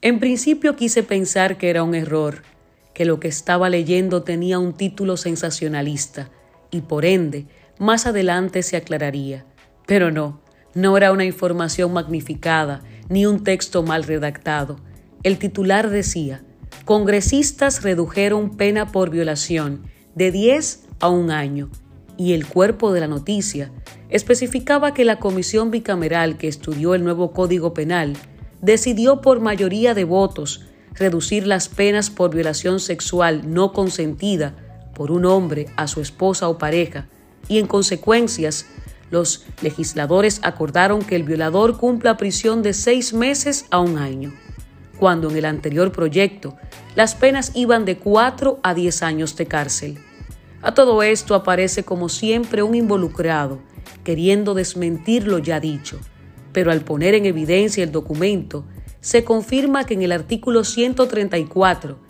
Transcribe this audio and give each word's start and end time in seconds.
En 0.00 0.20
principio 0.20 0.76
quise 0.76 1.02
pensar 1.02 1.58
que 1.58 1.70
era 1.70 1.82
un 1.82 1.96
error, 1.96 2.42
que 2.94 3.04
lo 3.04 3.18
que 3.18 3.26
estaba 3.26 3.68
leyendo 3.68 4.22
tenía 4.22 4.60
un 4.60 4.72
título 4.72 5.16
sensacionalista 5.16 6.30
y 6.70 6.82
por 6.82 7.04
ende 7.04 7.46
más 7.80 8.06
adelante 8.06 8.62
se 8.62 8.76
aclararía. 8.76 9.44
Pero 9.86 10.12
no, 10.12 10.40
no 10.72 10.96
era 10.96 11.10
una 11.10 11.24
información 11.24 11.92
magnificada 11.92 12.82
ni 13.08 13.26
un 13.26 13.42
texto 13.42 13.82
mal 13.82 14.04
redactado. 14.04 14.78
El 15.24 15.36
titular 15.38 15.90
decía, 15.90 16.44
congresistas 16.84 17.82
redujeron 17.82 18.56
pena 18.56 18.92
por 18.92 19.10
violación 19.10 19.82
de 20.14 20.30
10 20.30 20.84
a 21.00 21.08
un 21.08 21.32
año 21.32 21.70
y 22.16 22.34
el 22.34 22.46
cuerpo 22.46 22.92
de 22.92 23.00
la 23.00 23.08
noticia 23.08 23.72
especificaba 24.10 24.94
que 24.94 25.04
la 25.04 25.18
comisión 25.18 25.72
bicameral 25.72 26.36
que 26.36 26.46
estudió 26.46 26.94
el 26.94 27.02
nuevo 27.02 27.32
Código 27.32 27.74
Penal 27.74 28.16
decidió 28.60 29.20
por 29.20 29.40
mayoría 29.40 29.94
de 29.94 30.04
votos 30.04 30.64
reducir 30.94 31.46
las 31.46 31.68
penas 31.68 32.10
por 32.10 32.34
violación 32.34 32.80
sexual 32.80 33.52
no 33.52 33.72
consentida 33.72 34.54
por 34.94 35.12
un 35.12 35.24
hombre 35.26 35.66
a 35.76 35.86
su 35.86 36.00
esposa 36.00 36.48
o 36.48 36.58
pareja 36.58 37.06
y 37.48 37.58
en 37.58 37.66
consecuencias 37.66 38.66
los 39.10 39.46
legisladores 39.62 40.40
acordaron 40.42 41.02
que 41.02 41.16
el 41.16 41.22
violador 41.22 41.78
cumpla 41.78 42.16
prisión 42.16 42.62
de 42.62 42.74
seis 42.74 43.14
meses 43.14 43.66
a 43.70 43.78
un 43.78 43.96
año, 43.96 44.34
cuando 44.98 45.30
en 45.30 45.36
el 45.36 45.44
anterior 45.44 45.92
proyecto 45.92 46.56
las 46.94 47.14
penas 47.14 47.52
iban 47.54 47.84
de 47.84 47.96
cuatro 47.96 48.58
a 48.62 48.74
diez 48.74 49.02
años 49.02 49.36
de 49.36 49.46
cárcel. 49.46 49.98
A 50.60 50.74
todo 50.74 51.02
esto 51.02 51.34
aparece 51.34 51.84
como 51.84 52.08
siempre 52.08 52.62
un 52.62 52.74
involucrado, 52.74 53.60
queriendo 54.04 54.54
desmentir 54.54 55.26
lo 55.26 55.38
ya 55.38 55.60
dicho, 55.60 56.00
pero 56.58 56.72
al 56.72 56.80
poner 56.80 57.14
en 57.14 57.24
evidencia 57.24 57.84
el 57.84 57.92
documento, 57.92 58.64
se 59.00 59.22
confirma 59.22 59.84
que 59.84 59.94
en 59.94 60.02
el 60.02 60.10
artículo 60.10 60.64
134, 60.64 62.00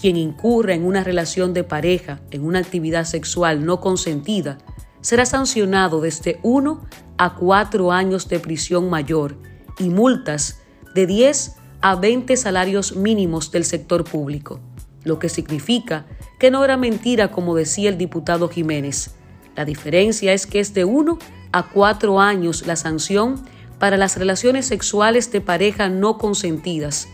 quien 0.00 0.16
incurra 0.16 0.72
en 0.72 0.86
una 0.86 1.04
relación 1.04 1.52
de 1.52 1.62
pareja 1.62 2.22
en 2.30 2.42
una 2.42 2.60
actividad 2.60 3.04
sexual 3.04 3.66
no 3.66 3.82
consentida, 3.82 4.56
será 5.02 5.26
sancionado 5.26 6.00
desde 6.00 6.40
1 6.42 6.86
a 7.18 7.34
4 7.34 7.92
años 7.92 8.30
de 8.30 8.40
prisión 8.40 8.88
mayor 8.88 9.36
y 9.78 9.90
multas 9.90 10.62
de 10.94 11.06
10 11.06 11.56
a 11.82 11.94
20 11.94 12.34
salarios 12.38 12.96
mínimos 12.96 13.50
del 13.50 13.66
sector 13.66 14.04
público, 14.04 14.58
lo 15.04 15.18
que 15.18 15.28
significa 15.28 16.06
que 16.38 16.50
no 16.50 16.64
era 16.64 16.78
mentira 16.78 17.30
como 17.30 17.54
decía 17.54 17.90
el 17.90 17.98
diputado 17.98 18.48
Jiménez. 18.48 19.16
La 19.54 19.66
diferencia 19.66 20.32
es 20.32 20.46
que 20.46 20.60
es 20.60 20.72
de 20.72 20.86
1 20.86 21.18
a 21.52 21.68
4 21.68 22.20
años 22.20 22.66
la 22.66 22.76
sanción 22.76 23.44
para 23.82 23.96
las 23.96 24.16
relaciones 24.16 24.66
sexuales 24.66 25.32
de 25.32 25.40
pareja 25.40 25.88
no 25.88 26.16
consentidas, 26.16 27.08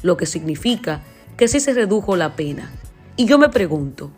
lo 0.00 0.16
que 0.16 0.24
significa 0.24 1.02
que 1.36 1.46
sí 1.46 1.60
se 1.60 1.74
redujo 1.74 2.16
la 2.16 2.36
pena. 2.36 2.72
Y 3.16 3.26
yo 3.26 3.36
me 3.36 3.50
pregunto, 3.50 4.12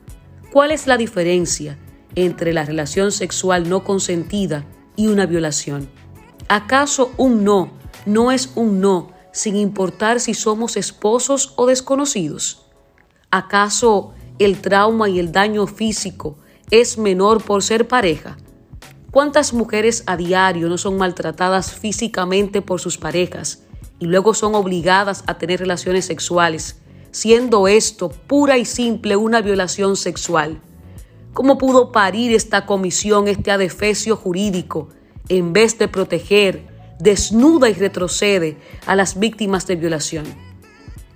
¿cuál 0.52 0.70
es 0.70 0.86
la 0.86 0.96
diferencia 0.96 1.76
entre 2.14 2.52
la 2.52 2.64
relación 2.64 3.10
sexual 3.10 3.68
no 3.68 3.82
consentida 3.82 4.64
y 4.94 5.08
una 5.08 5.26
violación? 5.26 5.88
¿Acaso 6.48 7.10
un 7.16 7.42
no 7.42 7.72
no 8.06 8.30
es 8.30 8.52
un 8.54 8.80
no 8.80 9.10
sin 9.32 9.56
importar 9.56 10.20
si 10.20 10.34
somos 10.34 10.76
esposos 10.76 11.52
o 11.56 11.66
desconocidos? 11.66 12.64
¿Acaso 13.32 14.14
el 14.38 14.60
trauma 14.60 15.08
y 15.08 15.18
el 15.18 15.32
daño 15.32 15.66
físico 15.66 16.38
es 16.70 16.96
menor 16.96 17.42
por 17.42 17.64
ser 17.64 17.88
pareja? 17.88 18.36
¿Cuántas 19.10 19.54
mujeres 19.54 20.02
a 20.06 20.18
diario 20.18 20.68
no 20.68 20.76
son 20.76 20.98
maltratadas 20.98 21.72
físicamente 21.72 22.60
por 22.60 22.78
sus 22.78 22.98
parejas 22.98 23.62
y 23.98 24.04
luego 24.04 24.34
son 24.34 24.54
obligadas 24.54 25.24
a 25.26 25.38
tener 25.38 25.60
relaciones 25.60 26.04
sexuales, 26.04 26.82
siendo 27.10 27.68
esto 27.68 28.10
pura 28.10 28.58
y 28.58 28.66
simple 28.66 29.16
una 29.16 29.40
violación 29.40 29.96
sexual? 29.96 30.60
¿Cómo 31.32 31.56
pudo 31.56 31.90
parir 31.90 32.34
esta 32.34 32.66
comisión 32.66 33.28
este 33.28 33.50
adefesio 33.50 34.14
jurídico 34.14 34.90
en 35.30 35.54
vez 35.54 35.78
de 35.78 35.88
proteger, 35.88 36.66
desnuda 37.00 37.70
y 37.70 37.72
retrocede 37.72 38.58
a 38.84 38.94
las 38.94 39.18
víctimas 39.18 39.66
de 39.66 39.76
violación? 39.76 40.26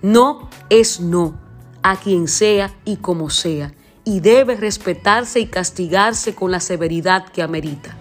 No 0.01 0.49
es 0.71 0.99
no, 0.99 1.39
a 1.83 2.01
quien 2.01 2.27
sea 2.27 2.75
y 2.87 2.97
como 2.97 3.29
sea 3.29 3.75
y 4.05 4.21
debe 4.21 4.57
respetarse 4.57 5.41
y 5.41 5.47
castigarse 5.47 6.35
con 6.35 6.51
la 6.51 6.61
severidad 6.61 7.27
que 7.29 7.43
amerita. 7.43 7.97